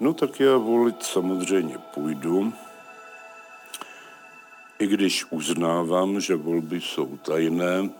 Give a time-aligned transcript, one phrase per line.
[0.00, 2.52] No tak já volit samozřejmě půjdu,
[4.78, 7.90] i když uznávám, že volby jsou tajné,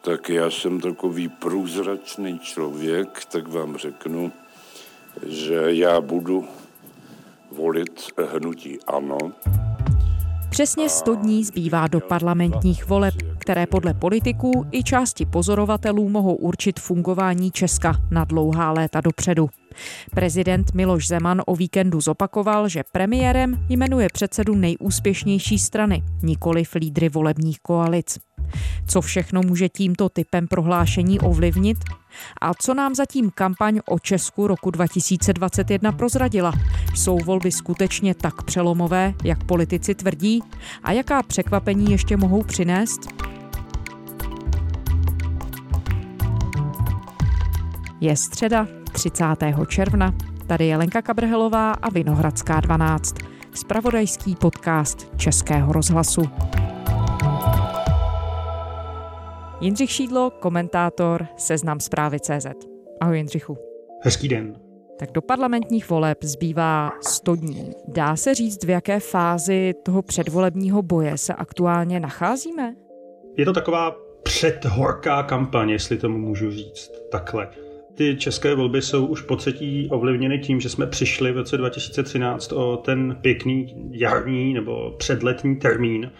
[0.00, 4.32] tak já jsem takový průzračný člověk, tak vám řeknu,
[5.26, 6.48] že já budu
[7.50, 9.18] volit hnutí ano.
[10.50, 16.80] Přesně 100 dní zbývá do parlamentních voleb, které podle politiků i části pozorovatelů mohou určit
[16.80, 19.48] fungování Česka na dlouhá léta dopředu.
[20.10, 27.60] Prezident Miloš Zeman o víkendu zopakoval, že premiérem jmenuje předsedu nejúspěšnější strany, nikoliv lídry volebních
[27.60, 28.18] koalic.
[28.86, 31.78] Co všechno může tímto typem prohlášení ovlivnit?
[32.40, 36.52] A co nám zatím kampaň o Česku roku 2021 prozradila?
[36.94, 40.42] Jsou volby skutečně tak přelomové, jak politici tvrdí?
[40.82, 43.00] A jaká překvapení ještě mohou přinést?
[48.00, 49.24] Je středa 30.
[49.68, 50.14] června.
[50.46, 53.14] Tady je Lenka Kabrhelová a Vinohradská 12.
[53.54, 56.22] Spravodajský podcast Českého rozhlasu.
[59.60, 62.46] Jindřich Šídlo, komentátor Seznam zprávy CZ.
[63.00, 63.58] Ahoj Jindřichu.
[64.02, 64.56] Hezký den.
[64.98, 67.72] Tak do parlamentních voleb zbývá 100 dní.
[67.88, 72.74] Dá se říct, v jaké fázi toho předvolebního boje se aktuálně nacházíme?
[73.36, 77.48] Je to taková předhorká kampaň, jestli tomu můžu říct takhle.
[77.94, 82.52] Ty české volby jsou už po třetí ovlivněny tím, že jsme přišli v roce 2013
[82.52, 86.10] o ten pěkný jarní nebo předletní termín,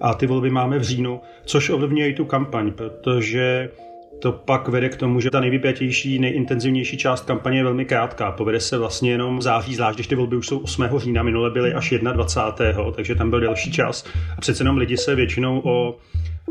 [0.00, 3.68] a ty volby máme v říjnu, což ovlivňuje i tu kampaň, protože
[4.18, 8.32] to pak vede k tomu, že ta nejvypjatější, nejintenzivnější část kampaně je velmi krátká.
[8.32, 10.84] Povede se vlastně jenom v září, zvlášť když ty volby už jsou 8.
[10.96, 12.92] října, minule byly až 21.
[12.92, 14.04] takže tam byl delší čas.
[14.36, 15.96] A přece jenom lidi se většinou o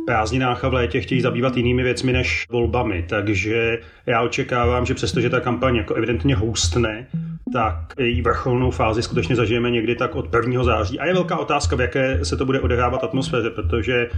[0.05, 3.05] prázdninách a v létě chtějí zabývat jinými věcmi než volbami.
[3.09, 7.07] Takže já očekávám, že přestože ta kampaň jako evidentně houstne,
[7.53, 10.63] tak její vrcholnou fázi skutečně zažijeme někdy tak od 1.
[10.63, 10.99] září.
[10.99, 14.09] A je velká otázka, v jaké se to bude odehrávat atmosféře, protože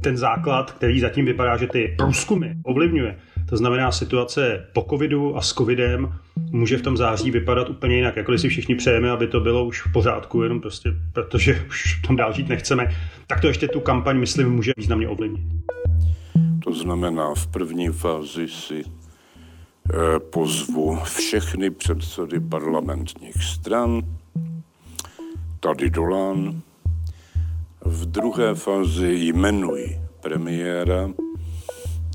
[0.00, 3.16] ten základ, který zatím vypadá, že ty průzkumy ovlivňuje,
[3.48, 6.14] to znamená situace po covidu a s covidem,
[6.50, 8.16] může v tom září vypadat úplně jinak.
[8.16, 12.06] Jakkoliv si všichni přejeme, aby to bylo už v pořádku, jenom prostě protože už v
[12.06, 15.42] tom dál žít nechceme, tak to ještě tu kampaň, myslím, může významně ovlivnit.
[16.64, 18.84] To znamená, v první fázi si
[19.94, 24.02] Eh, pozvu všechny předsedy parlamentních stran,
[25.60, 26.60] tady Dolan.
[27.84, 31.10] V druhé fázi jmenuji premiéra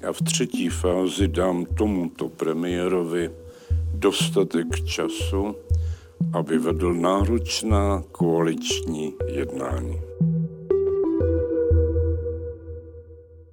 [0.04, 3.32] a v třetí fázi dám tomuto premiérovi
[3.94, 5.56] dostatek času,
[6.34, 10.02] aby vedl náročná koaliční jednání.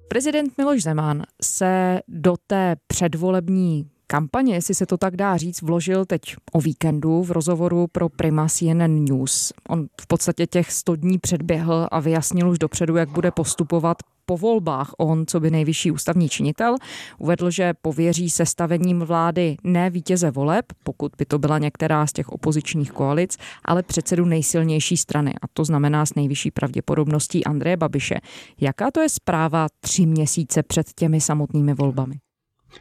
[0.07, 6.05] Prezident Miloš Zeman se do té předvolební kampaně, jestli se to tak dá říct, vložil
[6.05, 9.53] teď o víkendu v rozhovoru pro Prima CNN News.
[9.69, 13.97] On v podstatě těch 100 dní předběhl a vyjasnil už dopředu, jak bude postupovat
[14.31, 16.75] po volbách on, co by nejvyšší ústavní činitel,
[17.17, 22.29] uvedl, že pověří sestavením vlády ne vítěze voleb, pokud by to byla některá z těch
[22.29, 28.15] opozičních koalic, ale předsedu nejsilnější strany, a to znamená s nejvyšší pravděpodobností Andreje Babiše.
[28.61, 32.15] Jaká to je zpráva tři měsíce před těmi samotnými volbami?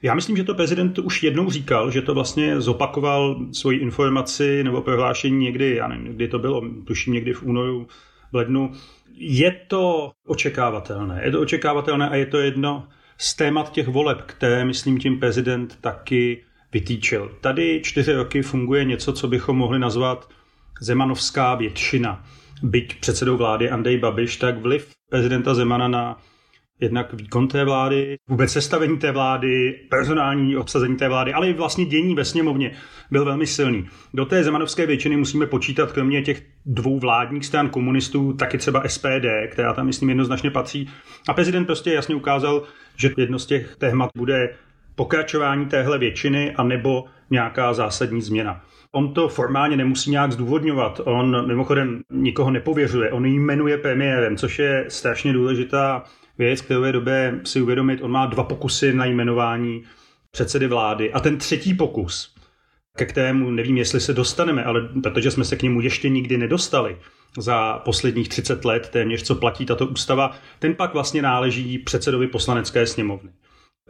[0.03, 4.83] Já myslím, že to prezident už jednou říkal, že to vlastně zopakoval svoji informaci nebo
[4.83, 7.87] prohlášení někdy, já nevím, kdy to bylo, tuším někdy v únoru,
[8.33, 8.73] v lednu.
[9.15, 11.21] Je to očekávatelné.
[11.25, 12.89] Je to očekávatelné a je to jedno
[13.19, 17.37] z témat těch voleb, které, myslím, tím prezident taky vytýčil.
[17.41, 20.29] Tady čtyři roky funguje něco, co bychom mohli nazvat
[20.81, 22.25] zemanovská většina.
[22.63, 26.23] Byť předsedou vlády Andrej Babiš, tak vliv prezidenta Zemana na
[26.81, 31.85] jednak výkon té vlády, vůbec sestavení té vlády, personální obsazení té vlády, ale i vlastně
[31.85, 32.73] dění ve sněmovně
[33.11, 33.89] byl velmi silný.
[34.15, 39.27] Do té zemanovské většiny musíme počítat kromě těch dvou vládních stran komunistů, taky třeba SPD,
[39.51, 40.91] která tam, myslím, jednoznačně patří.
[41.29, 42.63] A prezident prostě jasně ukázal,
[42.97, 44.55] že jedno z těch témat bude
[44.95, 48.61] pokračování téhle většiny a nebo nějaká zásadní změna.
[48.93, 51.01] On to formálně nemusí nějak zdůvodňovat.
[51.05, 53.11] On mimochodem nikoho nepověřuje.
[53.11, 56.05] On jmenuje premiérem, což je strašně důležitá
[56.41, 58.03] věc, kterou je době si uvědomit.
[58.03, 59.83] On má dva pokusy na jmenování
[60.31, 61.13] předsedy vlády.
[61.13, 62.35] A ten třetí pokus,
[62.97, 66.97] ke kterému nevím, jestli se dostaneme, ale protože jsme se k němu ještě nikdy nedostali
[67.39, 72.87] za posledních 30 let, téměř co platí tato ústava, ten pak vlastně náleží předsedovi poslanecké
[72.87, 73.31] sněmovny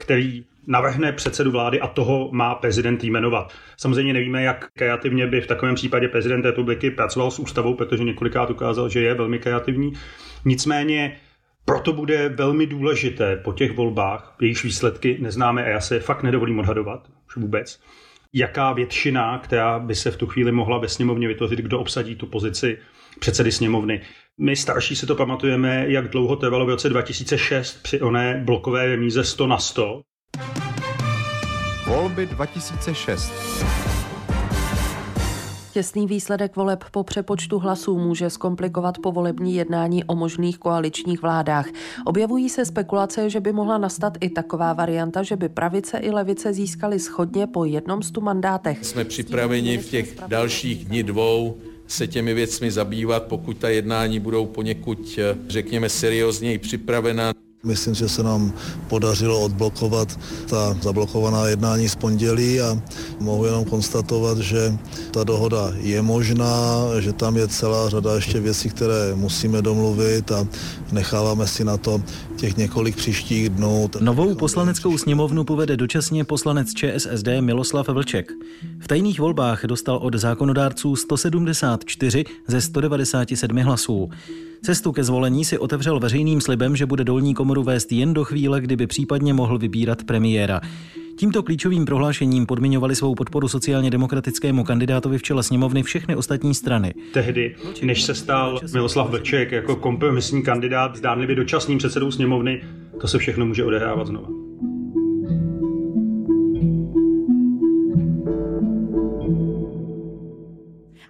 [0.01, 3.53] který navrhne předsedu vlády a toho má prezident jmenovat.
[3.77, 8.51] Samozřejmě nevíme, jak kreativně by v takovém případě prezident republiky pracoval s ústavou, protože několikrát
[8.51, 9.93] ukázal, že je velmi kreativní.
[10.45, 11.17] Nicméně
[11.65, 16.59] proto bude velmi důležité po těch volbách, jejichž výsledky neznáme a já se fakt nedovolím
[16.59, 17.81] odhadovat, už vůbec,
[18.33, 22.27] jaká většina, která by se v tu chvíli mohla ve sněmovně vytvořit, kdo obsadí tu
[22.27, 22.79] pozici
[23.19, 24.01] předsedy sněmovny.
[24.41, 29.25] My starší si to pamatujeme, jak dlouho trvalo v roce 2006 při oné blokové remíze
[29.25, 30.03] 100 na 100.
[31.87, 34.00] Volby 2006.
[35.73, 41.67] Těsný výsledek voleb po přepočtu hlasů může zkomplikovat povolební jednání o možných koaličních vládách.
[42.07, 46.53] Objevují se spekulace, že by mohla nastat i taková varianta, že by pravice i levice
[46.53, 48.85] získaly schodně po jednom stu mandátech.
[48.85, 51.57] Jsme připraveni v těch dalších dní dvou
[51.87, 55.19] se těmi věcmi zabývat, pokud ta jednání budou poněkud,
[55.49, 57.33] řekněme, seriózněji připravena.
[57.65, 58.53] Myslím, že se nám
[58.89, 60.19] podařilo odblokovat
[60.49, 62.83] ta zablokovaná jednání z pondělí a
[63.21, 64.79] mohu jenom konstatovat, že
[65.11, 66.47] ta dohoda je možná,
[66.99, 70.47] že tam je celá řada ještě věcí, které musíme domluvit a
[70.93, 72.03] necháváme si na to
[72.37, 73.91] těch několik příštích dnů.
[74.01, 78.33] Novou poslaneckou sněmovnu povede dočasně poslanec ČSSD Miloslav Vlček.
[78.79, 84.11] V tajných volbách dostal od zákonodárců 174 ze 197 hlasů.
[84.63, 88.61] Cestu ke zvolení si otevřel veřejným slibem, že bude dolní komoru vést jen do chvíle,
[88.61, 90.61] kdyby případně mohl vybírat premiéra.
[91.19, 96.95] Tímto klíčovým prohlášením podmiňovali svou podporu sociálně demokratickému kandidátovi v čele sněmovny všechny ostatní strany.
[97.13, 102.63] Tehdy, než se stal Miloslav Vlček jako kompromisní kandidát zdánlivě dočasným předsedou sněmovny,
[103.01, 104.50] to se všechno může odehrávat znova.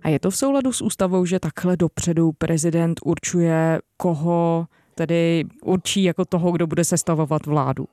[0.03, 6.03] A je to v souladu s ústavou, že takhle dopředu prezident určuje, koho tedy určí
[6.03, 7.87] jako toho, kdo bude sestavovat vládu?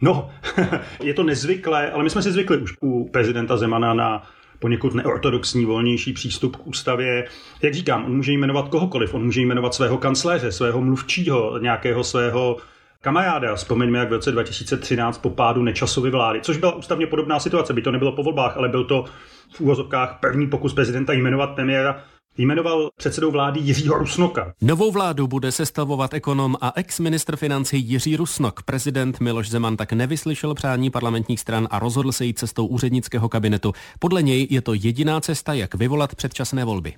[0.00, 0.30] No,
[1.02, 4.22] je to nezvyklé, ale my jsme si zvykli už u prezidenta Zemana na
[4.58, 7.28] poněkud neortodoxní, volnější přístup k ústavě.
[7.62, 12.56] Jak říkám, on může jmenovat kohokoliv, on může jmenovat svého kancléře, svého mluvčího, nějakého svého
[13.06, 13.54] kamaráda.
[13.54, 17.82] Vzpomeňme, jak v roce 2013 po pádu nečasovy vlády, což byla ústavně podobná situace, by
[17.82, 19.04] to nebylo po volbách, ale byl to
[19.54, 22.02] v úvozovkách první pokus prezidenta jmenovat premiéra
[22.38, 24.52] jmenoval předsedou vlády Jiřího Rusnoka.
[24.60, 28.62] Novou vládu bude sestavovat ekonom a ex-ministr financí Jiří Rusnok.
[28.62, 33.72] Prezident Miloš Zeman tak nevyslyšel přání parlamentních stran a rozhodl se jít cestou úřednického kabinetu.
[33.98, 36.94] Podle něj je to jediná cesta, jak vyvolat předčasné volby.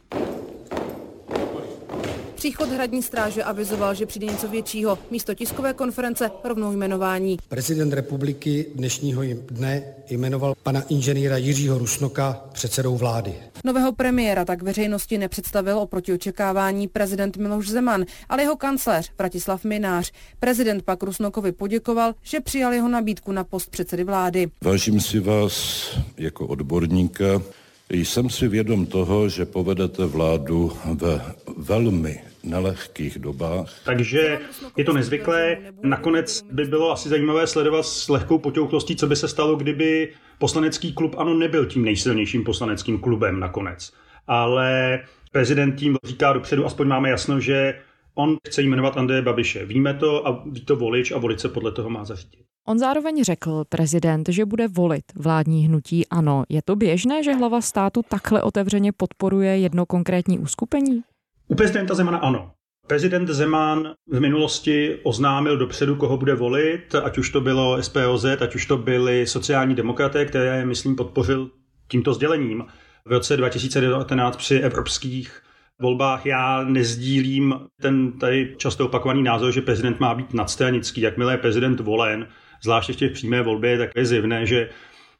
[2.38, 4.98] Příchod hradní stráže avizoval, že přijde něco většího.
[5.10, 7.36] Místo tiskové konference rovnou jmenování.
[7.48, 13.34] Prezident republiky dnešního dne jmenoval pana inženýra Jiřího Rusnoka předsedou vlády.
[13.64, 20.12] Nového premiéra tak veřejnosti nepředstavil oproti očekávání prezident Miloš Zeman, ale jeho kancléř Vratislav Minář.
[20.40, 24.50] Prezident pak Rusnokovi poděkoval, že přijal jeho nabídku na post předsedy vlády.
[24.64, 25.86] Vážím si vás
[26.16, 27.42] jako odborníka.
[27.90, 31.22] Jsem si vědom toho, že povedete vládu ve
[31.56, 33.74] velmi nelehkých dobách.
[33.84, 34.38] Takže
[34.76, 35.58] je to nezvyklé.
[35.82, 40.92] Nakonec by bylo asi zajímavé sledovat s lehkou potěuchlostí, co by se stalo, kdyby poslanecký
[40.92, 43.92] klub ANO nebyl tím nejsilnějším poslaneckým klubem nakonec.
[44.26, 45.00] Ale
[45.32, 47.74] prezident tím říká dopředu, aspoň máme jasno, že
[48.18, 49.66] on chce jmenovat Andreje Babiše.
[49.66, 52.40] Víme to a ví to volič a volič se podle toho má zařídit.
[52.68, 56.44] On zároveň řekl, prezident, že bude volit vládní hnutí ANO.
[56.48, 61.02] Je to běžné, že hlava státu takhle otevřeně podporuje jedno konkrétní uskupení?
[61.48, 62.50] U prezidenta Zemana ano.
[62.86, 68.54] Prezident Zeman v minulosti oznámil dopředu, koho bude volit, ať už to bylo SPOZ, ať
[68.54, 71.50] už to byly sociální demokraté, které, myslím, podpořil
[71.88, 72.64] tímto sdělením.
[73.04, 75.42] V roce 2019 při evropských
[75.80, 81.00] volbách já nezdílím ten tady často opakovaný názor, že prezident má být nadstranický.
[81.00, 82.28] Jakmile je prezident volen,
[82.62, 84.68] zvláště v těch přímé volbě, tak je zjevné, že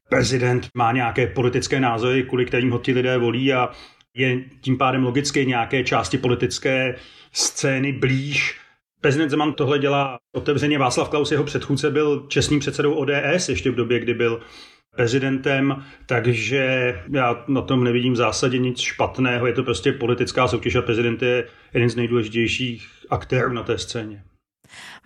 [0.08, 3.70] prezident má nějaké politické názory, kvůli kterým ho ti lidé volí a
[4.14, 6.94] je tím pádem logicky nějaké části politické
[7.32, 8.60] scény blíž.
[9.00, 10.78] Prezident Zeman tohle dělá otevřeně.
[10.78, 14.40] Václav Klaus, jeho předchůdce, byl čestným předsedou ODS ještě v době, kdy byl
[14.98, 19.46] prezidentem, takže já na tom nevidím v zásadě nic špatného.
[19.46, 24.22] Je to prostě politická soutěž a prezident je jeden z nejdůležitějších aktérů na té scéně.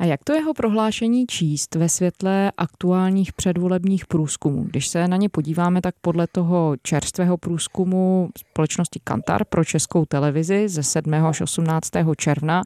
[0.02, 4.64] A jak to jeho prohlášení číst ve světle aktuálních předvolebních průzkumů?
[4.64, 10.68] Když se na ně podíváme, tak podle toho čerstvého průzkumu společnosti Kantar pro českou televizi
[10.68, 11.14] ze 7.
[11.14, 11.90] až 18.
[12.16, 12.62] června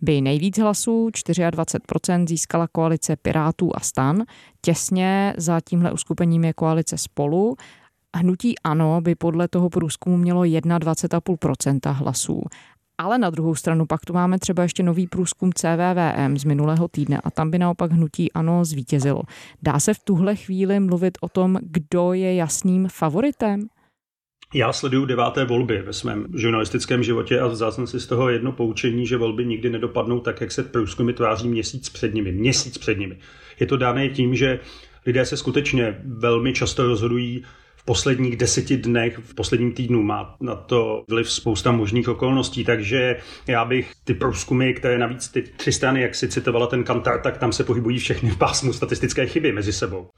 [0.00, 4.22] by nejvíc hlasů, 24% získala koalice Pirátů a Stan.
[4.60, 7.56] Těsně za tímhle uskupením je koalice Spolu
[8.16, 12.42] Hnutí ANO by podle toho průzkumu mělo 21,5% hlasů
[13.00, 17.20] ale na druhou stranu pak tu máme třeba ještě nový průzkum CVVM z minulého týdne
[17.24, 19.22] a tam by naopak hnutí ano zvítězilo.
[19.62, 23.68] Dá se v tuhle chvíli mluvit o tom, kdo je jasným favoritem?
[24.54, 28.52] Já sleduju deváté volby ve svém žurnalistickém životě a vzal jsem si z toho jedno
[28.52, 32.32] poučení, že volby nikdy nedopadnou tak, jak se průzkumy tváří měsíc před nimi.
[32.32, 33.18] Měsíc před nimi.
[33.60, 34.60] Je to dané tím, že
[35.06, 37.44] lidé se skutečně velmi často rozhodují
[37.90, 40.02] posledních deseti dnech, v posledním týdnu.
[40.02, 43.16] Má na to vliv spousta možných okolností, takže
[43.46, 47.38] já bych ty průzkumy, které navíc ty tři strany, jak si citovala ten Kantar, tak
[47.38, 50.08] tam se pohybují všechny v pásmu statistické chyby mezi sebou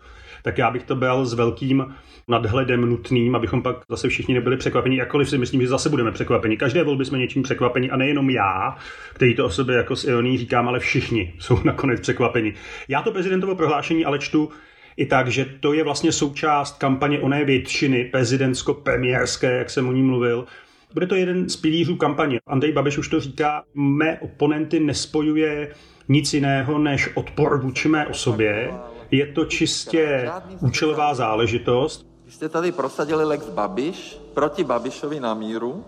[0.43, 1.95] tak já bych to bral s velkým
[2.29, 4.97] nadhledem nutným, abychom pak zase všichni nebyli překvapeni.
[4.97, 6.57] Jakkoliv si myslím, že zase budeme překvapeni.
[6.57, 8.76] Každé volby jsme něčím překvapeni a nejenom já,
[9.14, 12.55] který to o sobě jako s ironí říkám, ale všichni jsou nakonec překvapeni.
[12.88, 14.50] Já to prezidentovo prohlášení ale čtu
[14.97, 20.03] i tak, že to je vlastně součást kampaně oné většiny prezidentsko-premiérské, jak jsem o ní
[20.03, 20.47] mluvil,
[20.95, 22.41] bude to jeden z pilířů kampaně.
[22.47, 25.75] Andrej Babiš už to říká, mé oponenty nespojuje
[26.09, 28.73] nic jiného než odpor vůči mé osobě
[29.13, 30.31] je to čistě
[30.61, 32.07] účelová záležitost.
[32.25, 35.85] Vy jste tady prosadili Lex Babiš proti Babišovi na míru.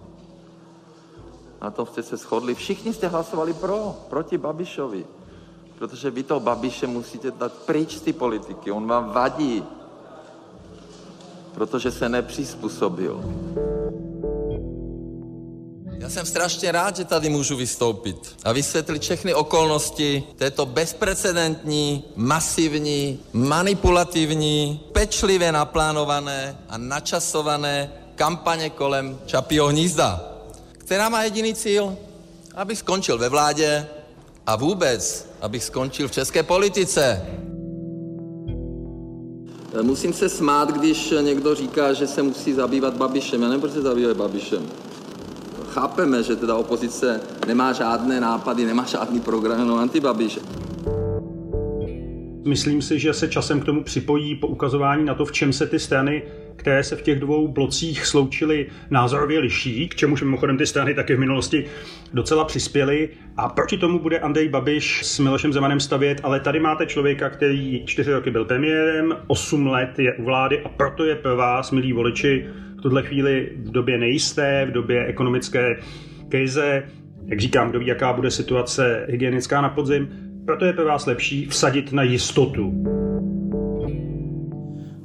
[1.62, 2.54] Na tom jste se shodli.
[2.54, 5.04] Všichni jste hlasovali pro, proti Babišovi.
[5.78, 8.70] Protože vy toho Babiše musíte dát pryč z té politiky.
[8.70, 9.62] On vám vadí.
[11.54, 13.24] Protože se nepřizpůsobil.
[15.98, 23.20] Já jsem strašně rád, že tady můžu vystoupit a vysvětlit všechny okolnosti této bezprecedentní, masivní,
[23.32, 30.20] manipulativní, pečlivě naplánované a načasované kampaně kolem Čapího hnízda,
[30.78, 31.96] která má jediný cíl,
[32.54, 33.86] abych skončil ve vládě
[34.46, 37.22] a vůbec, abych skončil v české politice.
[39.82, 43.42] Musím se smát, když někdo říká, že se musí zabývat Babišem.
[43.42, 44.66] Já nevím, proč se zabývat Babišem
[45.74, 50.38] chápeme, že teda opozice nemá žádné nápady, nemá žádný program, no antibabiš.
[52.44, 55.78] Myslím si, že se časem k tomu připojí poukazování na to, v čem se ty
[55.78, 56.22] strany,
[56.56, 61.14] které se v těch dvou blocích sloučily, názorově liší, k čemuž mimochodem ty strany taky
[61.14, 61.64] v minulosti
[62.12, 63.08] docela přispěly.
[63.36, 67.82] A proti tomu bude Andrej Babiš s Milošem Zemanem stavět, ale tady máte člověka, který
[67.86, 71.92] čtyři roky byl premiérem, osm let je u vlády a proto je pro vás, milí
[71.92, 72.46] voliči,
[72.84, 75.80] tuhle chvíli v době nejisté, v době ekonomické
[76.28, 76.82] krize,
[77.26, 80.08] jak říkám, kdo ví, jaká bude situace hygienická na podzim,
[80.44, 82.72] proto je pro vás lepší vsadit na jistotu.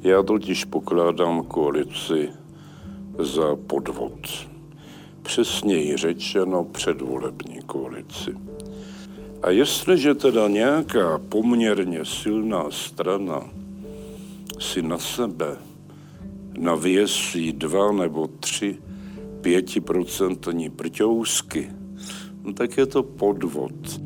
[0.02, 2.30] Já totiž pokládám koalici
[3.20, 4.48] za podvod.
[5.22, 8.36] Přesněji řečeno předvolební koalici.
[9.42, 13.42] A jestliže teda nějaká poměrně silná strana
[14.60, 15.58] si na sebe
[16.58, 18.78] navěsí dva nebo tři
[19.42, 21.70] pětiprocentní prťousky,
[22.44, 24.00] no tak je to podvod.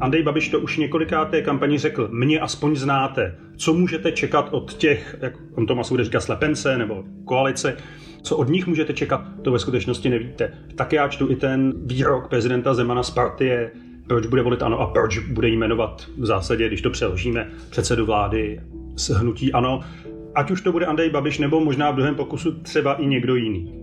[0.00, 3.36] Andrej Babiš to už několikáté kampani řekl, mě aspoň znáte.
[3.56, 7.76] Co můžete čekat od těch, jak on to bude říkat, slepence nebo koalice,
[8.22, 10.52] co od nich můžete čekat, to ve skutečnosti nevíte.
[10.74, 13.70] Tak já čtu i ten výrok prezidenta Zemana z partie,
[14.06, 18.60] proč bude volit ANO a proč bude jmenovat v zásadě, když to přeložíme, předsedu vlády
[18.96, 19.80] s hnutí ANO
[20.34, 23.79] ať už to bude Andrej Babiš, nebo možná v druhém pokusu třeba i někdo jiný.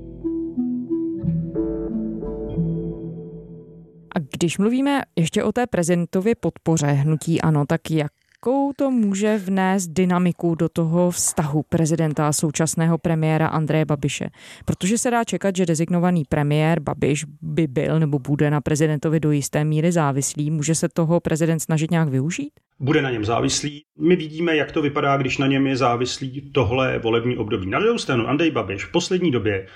[4.18, 9.38] A když mluvíme ještě o té prezidentově podpoře hnutí ANO, tak jak jakou to může
[9.38, 14.30] vnést dynamiku do toho vztahu prezidenta a současného premiéra Andreje Babiše.
[14.66, 19.32] Protože se dá čekat, že dezignovaný premiér Babiš by byl nebo bude na prezidentovi do
[19.32, 20.52] jisté míry závislý.
[20.52, 22.52] Může se toho prezident snažit nějak využít?
[22.80, 23.84] Bude na něm závislý.
[24.00, 27.70] My vidíme, jak to vypadá, když na něm je závislý tohle volební období.
[27.70, 29.68] Na druhou stranu Andrej Babiš v poslední době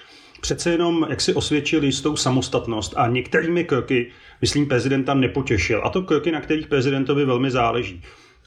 [0.42, 5.82] přece jenom jak si osvědčil jistou samostatnost a některými kroky, myslím, prezidenta nepotěšil.
[5.84, 8.02] A to kroky, na kterých prezidentovi velmi záleží.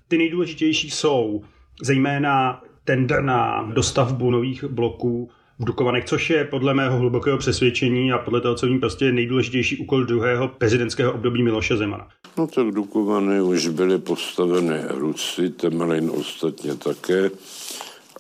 [0.09, 1.43] Ty nejdůležitější jsou
[1.83, 8.19] zejména tender na dostavbu nových bloků v Dukovanech, což je podle mého hlubokého přesvědčení a
[8.19, 12.09] podle toho, co vím, prostě nejdůležitější úkol druhého prezidentského období Miloše Zemana.
[12.37, 17.31] No tak Dukovany už byly postaveny Rusy, Temelin ostatně také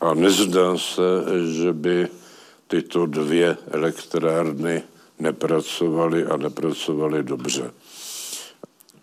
[0.01, 1.03] a nezdá se,
[1.53, 2.07] že by
[2.69, 4.83] tyto dvě elektrárny
[5.19, 7.71] nepracovaly a nepracovaly dobře.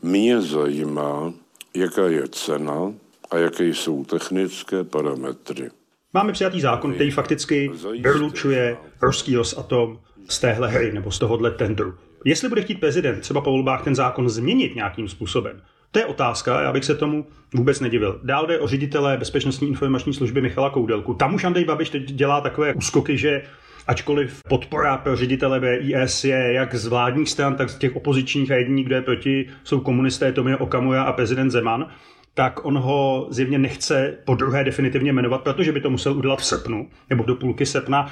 [0.02, 1.34] Mě zajímá,
[1.74, 2.94] jaká je cena
[3.32, 5.70] a jaké jsou technické parametry.
[6.14, 10.00] Máme přijatý zákon, který fakticky vylučuje ruský Rosatom
[10.30, 11.94] z téhle hry nebo z tohohle tendru.
[12.26, 16.62] Jestli bude chtít prezident třeba po volbách ten zákon změnit nějakým způsobem, to je otázka,
[16.62, 18.20] já bych se tomu vůbec nedivil.
[18.24, 21.14] Dál jde o ředitele Bezpečnostní informační služby Michala Koudelku.
[21.14, 23.44] Tam už Andrej Babiš teď dělá takové úskoky, že
[23.88, 28.56] ačkoliv podpora pro ředitele BIS je jak z vládních stran, tak z těch opozičních a
[28.56, 31.88] jediní, kdo je proti, jsou komunisté Tomio Okamura a prezident Zeman,
[32.34, 36.46] tak on ho zjevně nechce po druhé definitivně jmenovat, protože by to musel udělat v
[36.46, 38.10] srpnu nebo do půlky srpna.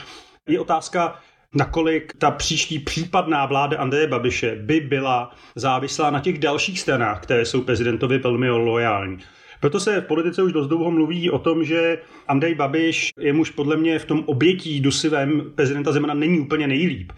[0.47, 1.19] Je otázka,
[1.55, 7.45] nakolik ta příští případná vláda Andreje Babiše by byla závislá na těch dalších stranách, které
[7.45, 9.17] jsou prezidentovi velmi lojální.
[9.59, 11.97] Proto se v politice už dost dlouho mluví o tom, že
[12.27, 17.11] Andrej Babiš, jemuž podle mě v tom obětí dusivém prezidenta Zemana není úplně nejlíp,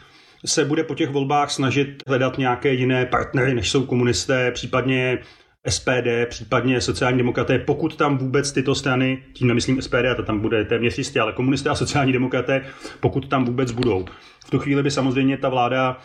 [0.45, 5.19] se bude po těch volbách snažit hledat nějaké jiné partnery, než jsou komunisté, případně
[5.67, 10.39] SPD, případně sociální demokraté, pokud tam vůbec tyto strany, tím nemyslím SPD, a to tam
[10.39, 12.65] bude téměř jistě, ale komunisté a sociální demokraté,
[13.00, 14.05] pokud tam vůbec budou.
[14.45, 15.98] V tu chvíli by samozřejmě ta vláda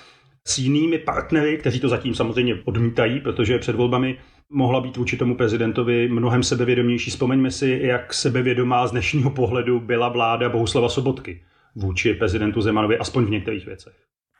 [0.44, 4.18] s jinými partnery, kteří to zatím samozřejmě odmítají, protože před volbami
[4.50, 7.10] mohla být vůči tomu prezidentovi mnohem sebevědomější.
[7.10, 11.42] Vzpomeňme si, jak sebevědomá z dnešního pohledu byla vláda Bohuslava Sobotky
[11.74, 13.94] vůči prezidentu Zemanovi, aspoň v některých věcech.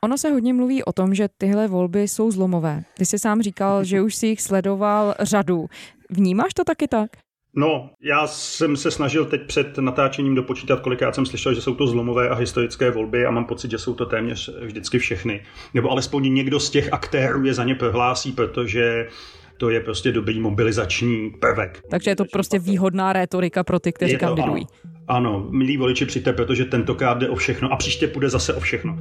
[0.05, 2.83] Ono se hodně mluví o tom, že tyhle volby jsou zlomové.
[2.99, 5.67] Ty jsi sám říkal, že už si jich sledoval řadu.
[6.11, 7.11] Vnímáš to taky tak?
[7.59, 11.87] No, já jsem se snažil teď před natáčením dopočítat, kolikrát jsem slyšel, že jsou to
[11.87, 15.43] zlomové a historické volby a mám pocit, že jsou to téměř vždycky všechny.
[15.75, 19.09] Nebo alespoň někdo z těch aktérů je za ně prohlásí, protože
[19.57, 21.83] to je prostě dobrý mobilizační prvek.
[21.91, 24.67] Takže je to prostě výhodná rétorika pro ty, kteří kandidují.
[25.09, 28.61] Ano, ano, milí voliči, přijďte, protože tentokrát jde o všechno a příště půjde zase o
[28.61, 28.99] všechno.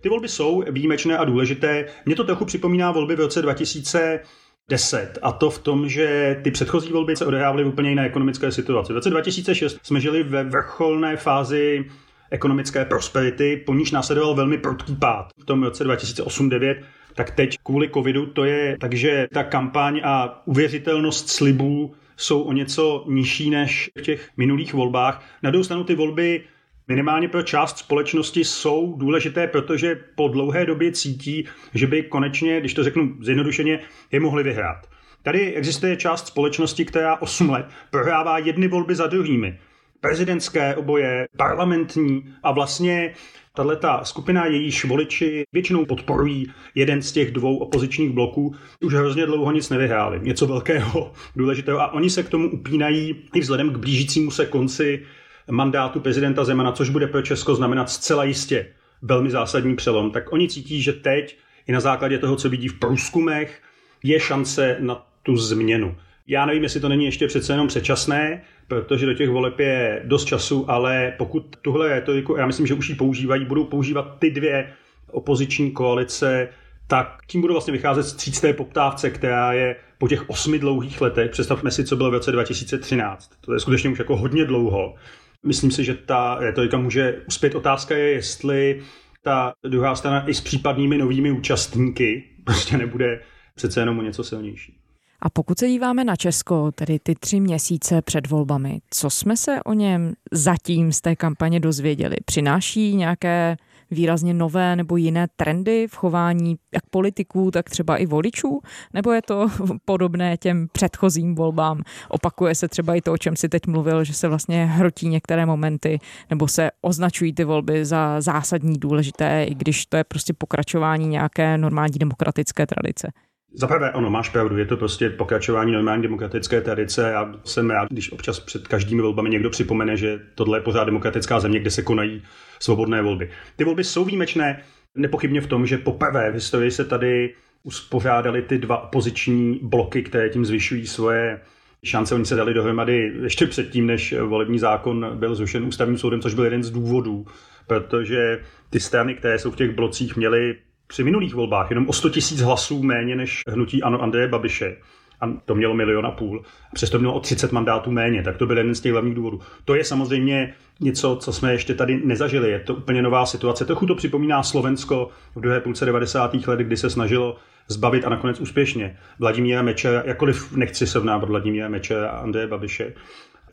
[0.00, 1.86] Ty volby jsou výjimečné a důležité.
[2.06, 5.18] Mně to trochu připomíná volby v roce 2010.
[5.22, 8.92] A to v tom, že ty předchozí volby se odehrávaly v úplně jiné ekonomické situaci.
[8.92, 11.84] V roce 2006 jsme žili ve vrcholné fázi
[12.30, 15.28] ekonomické prosperity, po níž následoval velmi prudký pád.
[15.40, 16.76] V tom roce 2008-2009
[17.14, 23.04] tak teď kvůli covidu to je, takže ta kampaň a uvěřitelnost slibů jsou o něco
[23.08, 25.24] nižší než v těch minulých volbách.
[25.42, 26.44] Na druhou stranu ty volby
[26.88, 31.44] minimálně pro část společnosti jsou důležité, protože po dlouhé době cítí,
[31.74, 33.80] že by konečně, když to řeknu zjednodušeně,
[34.12, 34.86] je mohli vyhrát.
[35.22, 39.58] Tady existuje část společnosti, která 8 let prohrává jedny volby za druhými.
[40.04, 43.14] Prezidentské oboje, parlamentní a vlastně
[43.54, 49.52] tahle skupina jejíž voliči většinou podporují jeden z těch dvou opozičních bloků, už hrozně dlouho
[49.52, 50.20] nic nevyhráli.
[50.22, 55.02] Něco velkého, důležitého a oni se k tomu upínají i vzhledem k blížícímu se konci
[55.50, 58.66] mandátu prezidenta Zemana, což bude pro Česko znamenat zcela jistě
[59.02, 62.78] velmi zásadní přelom, tak oni cítí, že teď i na základě toho, co vidí v
[62.78, 63.62] průzkumech,
[64.02, 65.96] je šance na tu změnu.
[66.26, 70.24] Já nevím, jestli to není ještě přece jenom předčasné, protože do těch voleb je dost
[70.24, 74.72] času, ale pokud tuhle retoriku, já myslím, že už ji používají, budou používat ty dvě
[75.10, 76.48] opoziční koalice,
[76.86, 81.30] tak tím budou vlastně vycházet z té poptávce, která je po těch osmi dlouhých letech.
[81.30, 83.30] Představme si, co bylo v roce 2013.
[83.40, 84.94] To je skutečně už jako hodně dlouho.
[85.42, 87.54] Myslím si, že ta retorika může uspět.
[87.54, 88.82] Otázka je, jestli
[89.22, 93.20] ta druhá strana i s případnými novými účastníky prostě nebude
[93.54, 94.83] přece jenom o něco silnější.
[95.24, 99.62] A pokud se díváme na Česko, tedy ty tři měsíce před volbami, co jsme se
[99.62, 102.16] o něm zatím z té kampaně dozvěděli?
[102.24, 103.56] Přináší nějaké
[103.90, 108.60] výrazně nové nebo jiné trendy v chování jak politiků, tak třeba i voličů?
[108.92, 109.48] Nebo je to
[109.84, 111.82] podobné těm předchozím volbám?
[112.08, 115.46] Opakuje se třeba i to, o čem si teď mluvil, že se vlastně hrotí některé
[115.46, 115.98] momenty
[116.30, 121.58] nebo se označují ty volby za zásadní důležité, i když to je prostě pokračování nějaké
[121.58, 123.12] normální demokratické tradice?
[123.56, 127.10] Za prvé, ono, máš pravdu, je to prostě pokračování normální demokratické tradice.
[127.12, 131.40] Já jsem rád, když občas před každými volbami někdo připomene, že tohle je pořád demokratická
[131.40, 132.22] země, kde se konají
[132.60, 133.30] svobodné volby.
[133.56, 134.62] Ty volby jsou výjimečné
[134.94, 140.28] nepochybně v tom, že poprvé v historii se tady uspořádali ty dva opoziční bloky, které
[140.28, 141.40] tím zvyšují svoje
[141.84, 142.14] šance.
[142.14, 146.44] Oni se dali dohromady ještě předtím, než volební zákon byl zrušen ústavním soudem, což byl
[146.44, 147.26] jeden z důvodů,
[147.66, 148.40] protože
[148.70, 150.56] ty strany, které jsou v těch blocích, měly
[150.94, 154.76] při minulých volbách jenom o 100 tisíc hlasů méně než hnutí Ano Andreje Babiše.
[155.20, 156.42] A to mělo milion a půl.
[156.74, 159.40] Přesto mělo o 30 mandátů méně, tak to byl jeden z těch hlavních důvodů.
[159.64, 162.50] To je samozřejmě něco, co jsme ještě tady nezažili.
[162.50, 163.64] Je to úplně nová situace.
[163.64, 166.34] Trochu to připomíná Slovensko v druhé půlce 90.
[166.46, 167.36] let, kdy se snažilo
[167.68, 172.92] zbavit a nakonec úspěšně Vladimíra Meče, jakkoliv nechci srovnávat Vladimíra Meče a Andreje Babiše.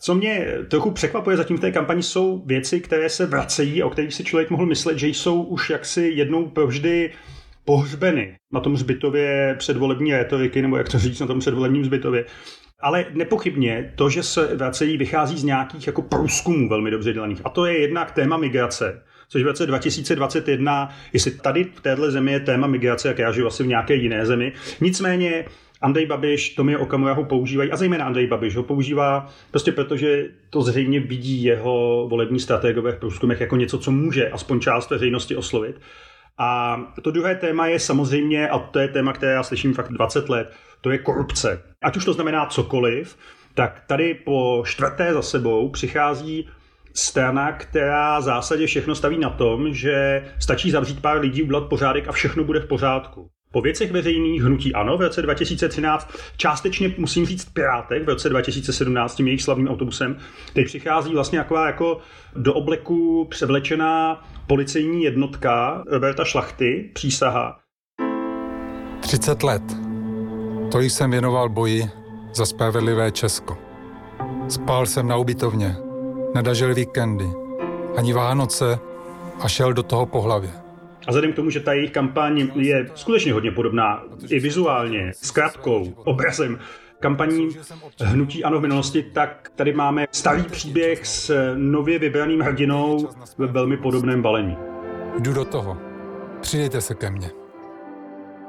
[0.03, 3.89] Co mě trochu překvapuje zatím v té kampani, jsou věci, které se vracejí a o
[3.89, 7.11] kterých si člověk mohl myslet, že jsou už jaksi jednou provždy
[7.65, 12.25] pohřbeny na tom zbytově předvolební retoriky, nebo jak to říct, na tom předvolebním zbytově.
[12.79, 17.41] Ale nepochybně to, že se vracejí, vychází z nějakých jako průzkumů velmi dobře dělaných.
[17.43, 22.31] A to je jednak téma migrace, což v roce 2021, jestli tady v téhle zemi
[22.31, 24.53] je téma migrace, jak já žiju asi v nějaké jiné zemi.
[24.81, 25.45] Nicméně
[25.81, 30.25] Andrej Babiš, Tomio Okamura ho používají, a zejména Andrej Babiš ho používá prostě proto, že
[30.49, 35.35] to zřejmě vidí jeho volební strategové v průzkumech jako něco, co může aspoň část veřejnosti
[35.35, 35.81] oslovit.
[36.37, 40.29] A to druhé téma je samozřejmě, a to je téma, které já slyším fakt 20
[40.29, 41.63] let, to je korupce.
[41.81, 43.17] Ať už to znamená cokoliv,
[43.53, 46.49] tak tady po čtvrté za sebou přichází
[46.93, 52.07] strana, která v zásadě všechno staví na tom, že stačí zavřít pár lidí, udělat pořádek
[52.07, 53.29] a všechno bude v pořádku.
[53.51, 59.15] Po věcech veřejných hnutí ANO v roce 2013, částečně musím říct Pirátek v roce 2017
[59.15, 60.17] tím jejich slavným autobusem,
[60.53, 61.97] teď přichází vlastně taková jako
[62.35, 67.59] do obleku převlečená policejní jednotka Roberta Šlachty, přísaha.
[68.99, 69.63] 30 let.
[70.71, 71.83] To jsem věnoval boji
[72.33, 73.57] za spravedlivé Česko.
[74.47, 75.75] Spál jsem na ubytovně,
[76.35, 77.25] nedažil víkendy,
[77.97, 78.79] ani Vánoce
[79.39, 80.60] a šel do toho po hlavě.
[81.07, 85.93] A vzhledem k tomu, že ta jejich kampaň je skutečně hodně podobná i vizuálně, zkrátkou,
[85.95, 86.59] obrazem,
[86.99, 87.49] kampaní
[87.99, 93.77] hnutí ANO v minulosti, tak tady máme starý příběh s nově vybraným hrdinou ve velmi
[93.77, 94.57] podobném balení.
[95.19, 95.77] Jdu do toho.
[96.41, 97.29] Přijďte se ke mně.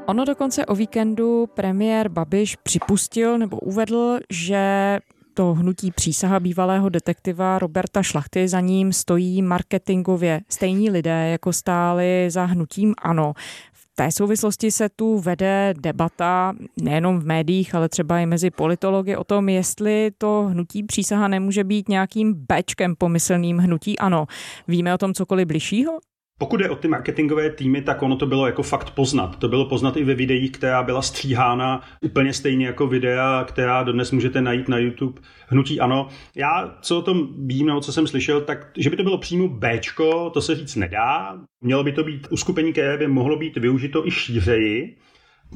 [0.06, 4.98] Ono dokonce o víkendu premiér Babiš připustil nebo uvedl, že
[5.34, 12.26] to hnutí přísaha bývalého detektiva Roberta Šlachty za ním stojí marketingově stejní lidé, jako stáli
[12.30, 13.32] za hnutím ANO.
[13.72, 19.16] V té souvislosti se tu vede debata nejenom v médiích, ale třeba i mezi politology
[19.16, 24.26] o tom, jestli to hnutí přísaha nemůže být nějakým bečkem pomyslným hnutí ANO.
[24.68, 25.98] Víme o tom cokoliv bližšího?
[26.38, 29.38] Pokud je o ty marketingové týmy, tak ono to bylo jako fakt poznat.
[29.38, 34.12] To bylo poznat i ve videích, která byla stříhána úplně stejně jako videa, která dodnes
[34.12, 35.20] můžete najít na YouTube.
[35.48, 36.08] Hnutí ano.
[36.36, 39.48] Já, co o tom vím, nebo co jsem slyšel, tak že by to bylo přímo
[39.48, 41.38] Bčko, to se říct nedá.
[41.60, 44.96] Mělo by to být uskupení, které by mohlo být využito i šířeji.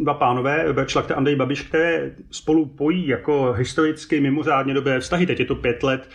[0.01, 5.27] Dva pánové, Robert Šlachta a Andrej Babiš, které spolu pojí jako historicky mimořádně dobré vztahy.
[5.27, 6.11] Teď je to pět let,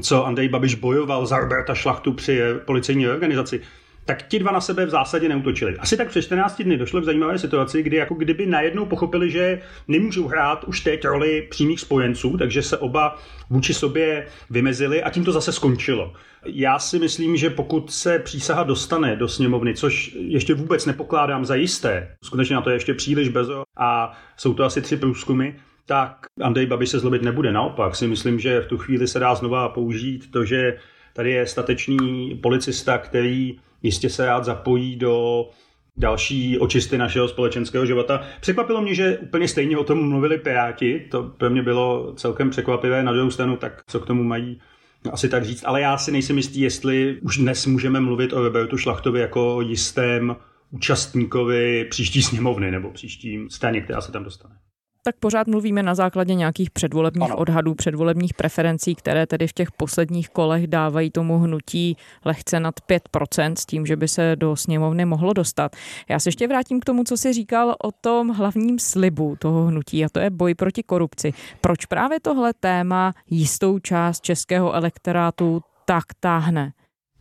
[0.00, 3.60] co Andrej Babiš bojoval za Roberta Šlachtu při policejní organizaci
[4.06, 5.76] tak ti dva na sebe v zásadě neutočili.
[5.76, 9.60] Asi tak přes 14 dny došlo k zajímavé situaci, kdy jako kdyby najednou pochopili, že
[9.88, 13.18] nemůžou hrát už teď roli přímých spojenců, takže se oba
[13.50, 16.12] vůči sobě vymezili a tím to zase skončilo.
[16.44, 21.54] Já si myslím, že pokud se přísaha dostane do sněmovny, což ještě vůbec nepokládám za
[21.54, 25.50] jisté, skutečně na to je ještě příliš bezo a jsou to asi tři průzkumy,
[25.86, 27.52] tak Andrej Babiš se zlobit nebude.
[27.52, 30.78] Naopak si myslím, že v tu chvíli se dá znova použít to, že
[31.12, 35.46] tady je statečný policista, který jistě se rád zapojí do
[35.96, 38.20] další očisty našeho společenského života.
[38.40, 43.02] Překvapilo mě, že úplně stejně o tom mluvili Piráti, to pro mě bylo celkem překvapivé,
[43.02, 44.60] na druhou stranu, tak co k tomu mají
[45.12, 48.78] asi tak říct, ale já si nejsem jistý, jestli už dnes můžeme mluvit o Robertu
[48.78, 50.36] Šlachtovi jako jistém
[50.70, 54.54] účastníkovi příští sněmovny nebo příští straně, která se tam dostane
[55.06, 57.36] tak pořád mluvíme na základě nějakých předvolebních ano.
[57.36, 62.74] odhadů, předvolebních preferencí, které tedy v těch posledních kolech dávají tomu hnutí lehce nad
[63.14, 65.76] 5% s tím, že by se do sněmovny mohlo dostat.
[66.08, 70.04] Já se ještě vrátím k tomu, co si říkal o tom hlavním slibu toho hnutí
[70.04, 71.32] a to je boj proti korupci.
[71.60, 76.72] Proč právě tohle téma jistou část českého elektorátu tak táhne?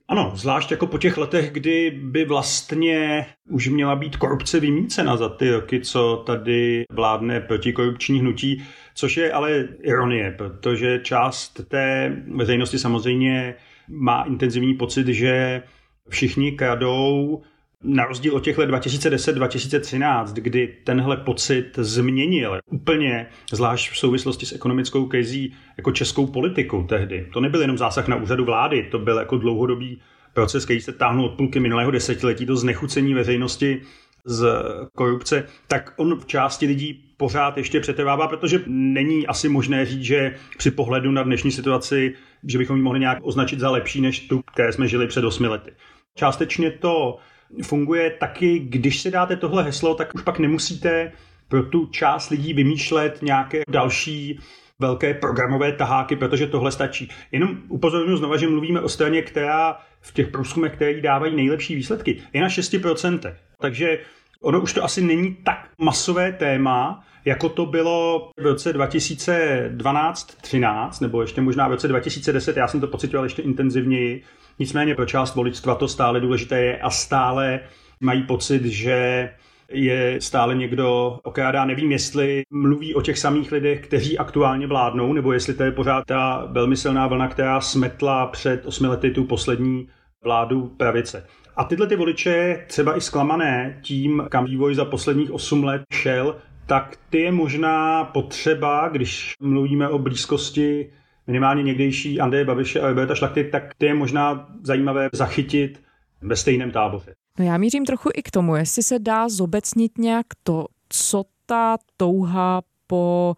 [0.08, 5.30] Ano, zvlášť jako po těch letech, kdy by vlastně už měla být korupce vymícena za
[5.30, 8.64] ty roky, co tady vládne protikorupční hnutí,
[8.96, 13.56] což je ale ironie, protože část té veřejnosti samozřejmě
[13.88, 15.64] má intenzivní pocit, že
[16.10, 17.42] všichni kradou,
[17.84, 24.54] na rozdíl od těch let 2010-2013, kdy tenhle pocit změnil úplně, zvlášť v souvislosti s
[24.54, 27.28] ekonomickou krizí, jako českou politiku tehdy.
[27.34, 30.02] To nebyl jenom zásah na úřadu vlády, to byl jako dlouhodobý
[30.34, 33.82] proces, který se táhnul od půlky minulého desetiletí, to znechucení veřejnosti
[34.26, 34.64] z
[34.96, 40.36] korupce, tak on v části lidí pořád ještě přetrvává, protože není asi možné říct, že
[40.58, 42.14] při pohledu na dnešní situaci,
[42.48, 45.48] že bychom ji mohli nějak označit za lepší než tu, které jsme žili před osmi
[45.48, 45.72] lety.
[46.16, 47.18] Částečně to
[47.64, 51.12] funguje taky, když si dáte tohle heslo, tak už pak nemusíte
[51.48, 54.40] pro tu část lidí vymýšlet nějaké další
[54.80, 57.10] velké programové taháky, protože tohle stačí.
[57.32, 62.22] Jenom upozorňuji znova, že mluvíme o straně, která v těch průzkumech, které dávají nejlepší výsledky,
[62.34, 63.34] je na 6%.
[63.60, 64.00] Takže
[64.42, 71.22] ono už to asi není tak masové téma, jako to bylo v roce 2012-13, nebo
[71.22, 74.24] ještě možná v roce 2010, já jsem to pocitoval ještě intenzivněji.
[74.60, 77.60] Nicméně pro část voličstva to stále důležité je a stále
[78.00, 79.30] mají pocit, že
[79.70, 81.66] je stále někdo okrádá.
[81.66, 86.06] Nevím, jestli mluví o těch samých lidech, kteří aktuálně vládnou, nebo jestli to je pořád
[86.06, 89.88] ta velmi silná vlna, která smetla před osmi lety tu poslední
[90.24, 91.28] vládu pravice.
[91.56, 96.36] A tyhle ty voliče, třeba i zklamané tím, kam vývoj za posledních 8 let šel,
[96.66, 100.90] tak ty je možná potřeba, když mluvíme o blízkosti
[101.28, 105.82] minimálně někdejší Andreje Babiše a Roberta Šlachty, tak ty je možná zajímavé zachytit
[106.22, 107.14] ve stejném táboře.
[107.40, 111.78] No já mířím trochu i k tomu, jestli se dá zobecnit nějak to, co ta
[111.98, 113.36] touha po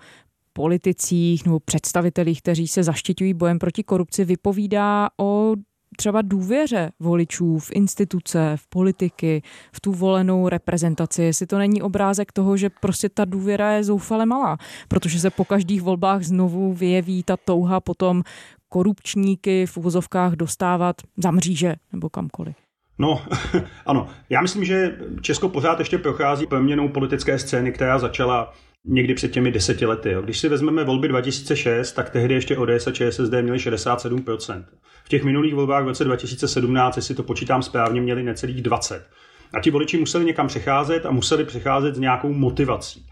[0.54, 5.54] politicích nebo představitelích, kteří se zaštiťují bojem proti korupci, vypovídá o
[5.99, 9.41] třeba důvěře voličů v instituce, v politiky,
[9.73, 14.25] v tu volenou reprezentaci, jestli to není obrázek toho, že prostě ta důvěra je zoufale
[14.25, 14.57] malá,
[14.88, 18.23] protože se po každých volbách znovu vyjeví ta touha potom
[18.69, 22.55] korupčníky v uvozovkách dostávat za mříže nebo kamkoliv.
[22.97, 23.21] No,
[23.86, 24.07] ano.
[24.29, 28.53] Já myslím, že Česko pořád ještě prochází proměnou politické scény, která začala
[28.88, 30.12] někdy před těmi deseti lety.
[30.12, 30.21] Jo.
[30.21, 34.63] Když si vezmeme volby 2006, tak tehdy ještě ODS a ČSSD měli 67%.
[35.04, 39.08] V těch minulých volbách v roce 2017, jestli to počítám správně, měli necelých 20.
[39.54, 43.06] A ti voliči museli někam přecházet a museli přecházet s nějakou motivací.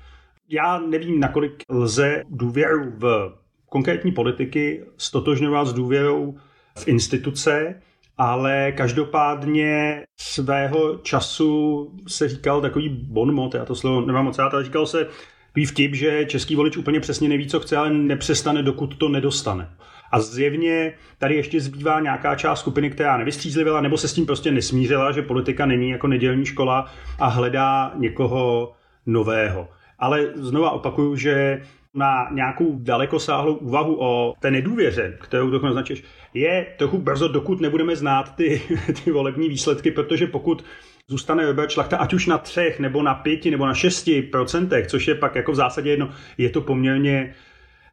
[0.49, 3.33] Já nevím, nakolik lze důvěru v
[3.69, 6.37] konkrétní politiky stotožňovat s důvěrou
[6.77, 7.81] v instituce,
[8.17, 14.63] ale každopádně svého času se říkal takový bonmot, já to slovo nemám moc rád, ale
[14.63, 15.07] říkal se
[15.55, 19.69] takový vtip, že český volič úplně přesně neví, co chce, ale nepřestane, dokud to nedostane.
[20.11, 24.51] A zjevně tady ještě zbývá nějaká část skupiny, která nevystřízlivěla nebo se s tím prostě
[24.51, 28.73] nesmířila, že politika není jako nedělní škola a hledá někoho
[29.05, 29.69] nového.
[29.99, 31.61] Ale znova opakuju, že
[31.93, 37.95] na nějakou dalekosáhlou úvahu o té nedůvěře, kterou dokonce označuješ, je trochu brzo, dokud nebudeme
[37.95, 38.61] znát ty,
[39.03, 40.65] ty volební výsledky, protože pokud
[41.07, 45.07] zůstane Robert Šlachta, ať už na třech, nebo na pěti, nebo na šesti procentech, což
[45.07, 47.33] je pak jako v zásadě jedno, je to poměrně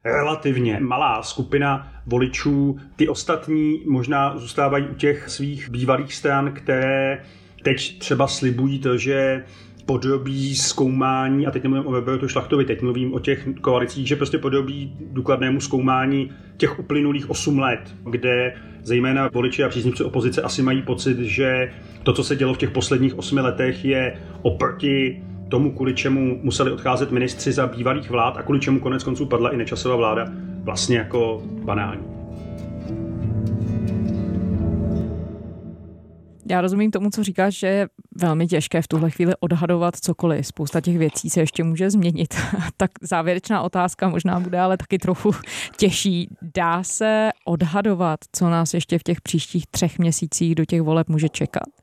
[0.05, 2.79] relativně malá skupina voličů.
[2.97, 7.25] Ty ostatní možná zůstávají u těch svých bývalých stran, které
[7.65, 9.45] teď třeba slibují to, že
[9.87, 14.39] podrobí zkoumání, a teď nemluvím o Robertu Šlachtovi, teď mluvím o těch koalicích, že prostě
[14.39, 20.83] podrobí důkladnému zkoumání těch uplynulých 8 let, kde zejména voliči a příznivci opozice asi mají
[20.83, 25.95] pocit, že to, co se dělo v těch posledních 8 letech, je oproti tomu, kvůli
[25.95, 29.97] čemu museli odcházet ministři za bývalých vlád a kvůli čemu konec konců padla i nečasová
[29.97, 30.27] vláda,
[30.63, 32.22] vlastně jako banální.
[36.51, 40.47] Já rozumím tomu, co říkáš, že je velmi těžké v tuhle chvíli odhadovat cokoliv.
[40.47, 42.35] Spousta těch věcí se ještě může změnit.
[42.77, 45.33] tak závěrečná otázka možná bude ale taky trochu
[45.77, 46.29] těžší.
[46.55, 51.29] Dá se odhadovat, co nás ještě v těch příštích třech měsících do těch voleb může
[51.29, 51.82] čekat?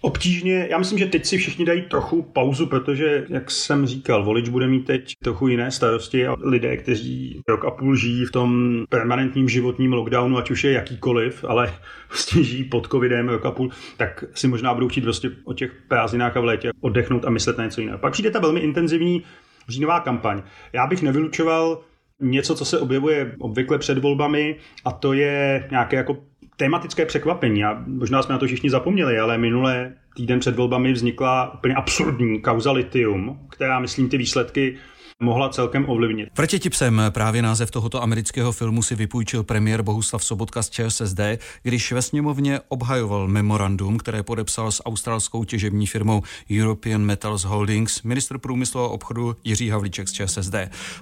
[0.00, 4.48] Obtížně, já myslím, že teď si všichni dají trochu pauzu, protože, jak jsem říkal, volič
[4.48, 8.84] bude mít teď trochu jiné starosti a lidé, kteří rok a půl žijí v tom
[8.88, 11.74] permanentním životním lockdownu, ať už je jakýkoliv, ale
[12.08, 15.72] prostě žijí pod covidem rok a půl, tak si možná budou chtít prostě o těch
[15.88, 17.98] prázdninách a v létě oddechnout a myslet na něco jiného.
[17.98, 19.22] Pak přijde ta velmi intenzivní
[19.68, 20.42] říjnová kampaň.
[20.72, 21.80] Já bych nevylučoval
[22.20, 26.16] něco, co se objevuje obvykle před volbami, a to je nějaké jako
[26.56, 27.64] tématické překvapení.
[27.64, 32.40] A možná jsme na to všichni zapomněli, ale minulé týden před volbami vznikla úplně absurdní
[32.40, 34.76] kauza litium, která, myslím, ty výsledky
[35.22, 36.28] mohla celkem ovlivnit.
[36.36, 41.20] Vrtěti psem právě název tohoto amerického filmu si vypůjčil premiér Bohuslav Sobotka z ČSSD,
[41.62, 46.22] když ve sněmovně obhajoval memorandum, které podepsal s australskou těžební firmou
[46.60, 50.54] European Metals Holdings ministr průmyslu a obchodu Jiří Havlíček z ČSSD.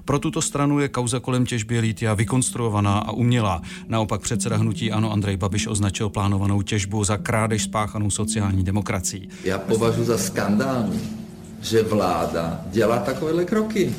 [0.05, 3.62] Pro tuto stranu je kauza kolem těžby lítia vykonstruovaná a umělá.
[3.88, 9.29] Naopak předseda hnutí Ano Andrej Babiš označil plánovanou těžbu za krádež spáchanou sociální demokracií.
[9.44, 11.25] Já považuji za skandální
[11.62, 13.94] že vláda dělá takovéhle kroky.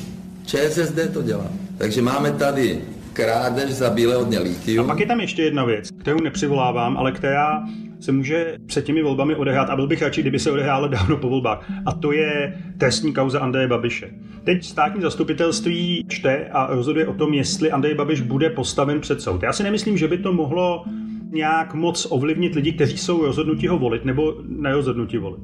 [0.46, 1.46] ČSSD to dělá.
[1.78, 2.80] Takže máme tady
[3.12, 3.94] krádež za
[4.24, 4.84] dně lítium.
[4.84, 7.62] A pak je tam ještě jedna věc, kterou nepřivolávám, ale která
[8.00, 11.28] se může před těmi volbami odehrát a byl bych radši, kdyby se odehrála dávno po
[11.28, 11.70] volbách.
[11.86, 14.10] A to je trestní kauza Andreje Babiše.
[14.44, 19.42] Teď státní zastupitelství čte a rozhoduje o tom, jestli Andrej Babiš bude postaven před soud.
[19.42, 20.84] Já si nemyslím, že by to mohlo
[21.32, 25.40] nějak moc ovlivnit lidi, kteří jsou rozhodnutí ho volit nebo nerozhodnutí volit.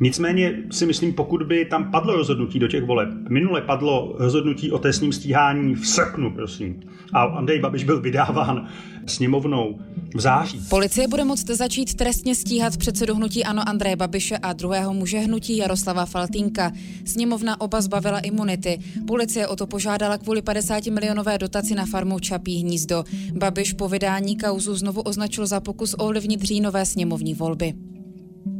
[0.00, 4.78] Nicméně si myslím, pokud by tam padlo rozhodnutí do těch voleb, minule padlo rozhodnutí o
[4.78, 6.80] trestním stíhání v srpnu, prosím,
[7.12, 8.68] a Andrej Babiš byl vydáván
[9.08, 9.78] sněmovnou
[10.14, 10.60] v září.
[10.68, 15.56] Policie bude moct začít trestně stíhat předsedu hnutí Ano Andreje Babiše a druhého muže hnutí
[15.56, 16.72] Jaroslava Faltínka.
[17.04, 18.78] Sněmovna oba zbavila imunity.
[19.06, 23.04] Policie o to požádala kvůli 50 milionové dotaci na farmu Čapí hnízdo.
[23.32, 27.74] Babiš po vydání kauzu znovu označil za pokus ovlivnit říjnové sněmovní volby.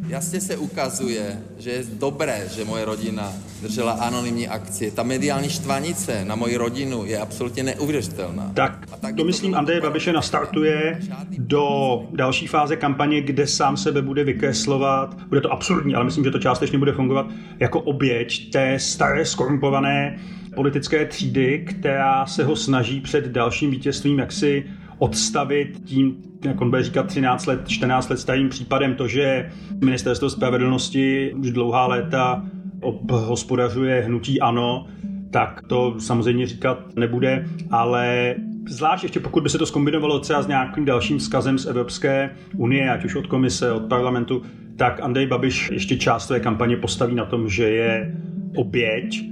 [0.09, 4.91] Jasně se ukazuje, že je dobré, že moje rodina držela anonymní akcie.
[4.91, 8.53] Ta mediální štvanice na moji rodinu je absolutně neuvěřitelná.
[8.55, 11.01] Tak, to myslím Andreje Babiše nastartuje
[11.39, 15.23] do další fáze kampaně, kde sám sebe bude vykreslovat.
[15.29, 17.27] Bude to absurdní, ale myslím, že to částečně bude fungovat
[17.59, 20.19] jako oběť té staré skorumpované
[20.55, 24.65] politické třídy, která se ho snaží před dalším vítězstvím jaksi
[24.99, 29.51] odstavit tím, jak on bude říkat, 13 let, 14 let starým případem to, že
[29.85, 32.45] ministerstvo spravedlnosti už dlouhá léta
[32.81, 34.87] obhospodařuje hnutí ANO,
[35.31, 38.35] tak to samozřejmě říkat nebude, ale
[38.69, 42.91] Zvlášť ještě pokud by se to skombinovalo třeba s nějakým dalším vzkazem z Evropské unie,
[42.91, 44.43] ať už od komise, od parlamentu,
[44.77, 48.17] tak Andrej Babiš ještě část své kampaně postaví na tom, že je
[48.57, 49.25] oběť,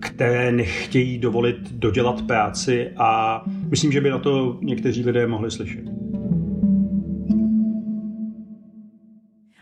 [0.00, 6.03] které nechtějí dovolit dodělat práci a myslím, že by na to někteří lidé mohli slyšet.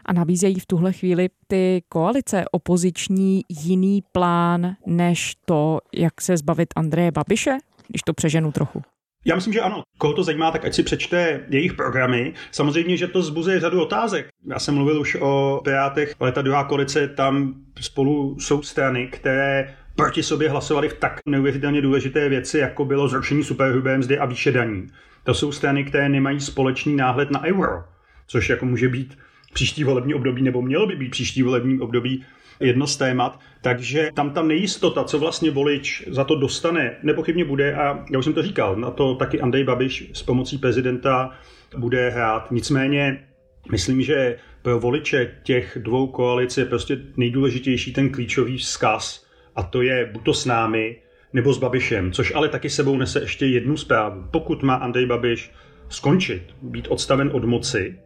[0.05, 6.69] A nabízejí v tuhle chvíli ty koalice opoziční jiný plán než to, jak se zbavit
[6.77, 8.83] Andreje Babiše, když to přeženu trochu?
[9.25, 9.83] Já myslím, že ano.
[9.99, 12.35] Koho to zajímá, tak ať si přečte jejich programy.
[12.51, 14.29] Samozřejmě, že to zbuzuje řadu otázek.
[14.47, 19.75] Já jsem mluvil už o Pirátech, ale ta druhá koalice, tam spolu jsou strany, které
[19.97, 24.53] proti sobě hlasovali v tak neuvěřitelně důležité věci, jako bylo zrušení superhrubé mzdy a výše
[24.53, 24.87] daní.
[25.25, 27.85] To jsou strany, které nemají společný náhled na euro,
[28.27, 29.19] což jako může být
[29.53, 32.25] příští volební období, nebo mělo by být příští volební období
[32.61, 37.75] jedno z témat, takže tam ta nejistota, co vlastně volič za to dostane, nepochybně bude
[37.75, 41.31] a já už jsem to říkal, na to taky Andrej Babiš s pomocí prezidenta
[41.77, 42.51] bude hrát.
[42.51, 43.25] Nicméně
[43.71, 49.83] myslím, že pro voliče těch dvou koalic je prostě nejdůležitější ten klíčový vzkaz a to
[49.83, 50.97] je buď to s námi,
[51.33, 54.25] nebo s Babišem, což ale taky sebou nese ještě jednu zprávu.
[54.31, 55.51] Pokud má Andrej Babiš
[55.89, 57.99] skončit, být odstaven od moci,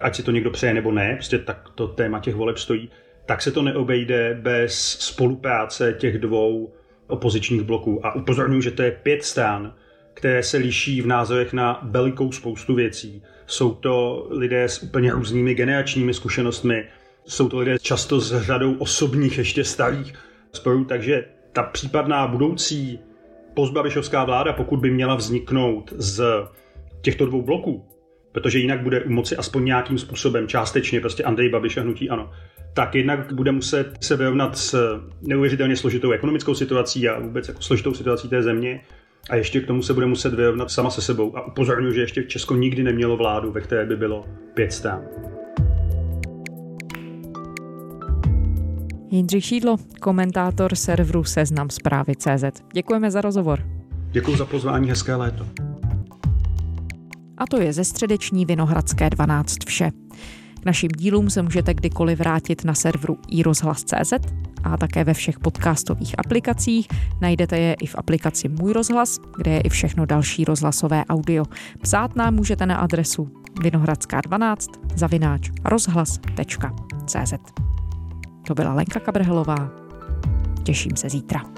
[0.00, 2.90] ať si to někdo přeje nebo ne, prostě tak to téma těch voleb stojí,
[3.26, 6.72] tak se to neobejde bez spolupráce těch dvou
[7.06, 8.06] opozičních bloků.
[8.06, 9.74] A upozorňuji, že to je pět stran,
[10.14, 13.22] které se liší v názorech na velikou spoustu věcí.
[13.46, 16.84] Jsou to lidé s úplně různými generačními zkušenostmi,
[17.24, 20.14] jsou to lidé často s řadou osobních ještě starých
[20.52, 23.00] sporů, takže ta případná budoucí
[23.54, 26.22] pozbabišovská vláda, pokud by měla vzniknout z
[27.00, 27.86] těchto dvou bloků,
[28.32, 32.30] protože jinak bude u moci aspoň nějakým způsobem částečně prostě Andrej Babiš a hnutí ano,
[32.74, 37.94] tak jednak bude muset se vyrovnat s neuvěřitelně složitou ekonomickou situací a vůbec jako složitou
[37.94, 38.80] situací té země.
[39.30, 41.36] A ještě k tomu se bude muset vyrovnat sama se sebou.
[41.36, 45.04] A upozorňuji, že ještě Česko nikdy nemělo vládu, ve které by bylo pět stran.
[49.10, 52.44] Jindřich Šídlo, komentátor serveru Seznam zprávy CZ.
[52.72, 53.60] Děkujeme za rozhovor.
[54.10, 55.67] Děkuji za pozvání, hezké léto.
[57.38, 59.90] A to je ze středeční Vinohradské 12 vše.
[60.60, 64.12] K našim dílům se můžete kdykoliv vrátit na serveru iRozhlas.cz
[64.64, 66.88] a také ve všech podcastových aplikacích.
[67.20, 71.44] Najdete je i v aplikaci Můj rozhlas, kde je i všechno další rozhlasové audio.
[71.82, 74.56] Psát nám můžete na adresu vinohradská12
[74.94, 77.34] zavináč rozhlas.cz
[78.46, 79.70] To byla Lenka Kabrhelová.
[80.62, 81.57] Těším se zítra.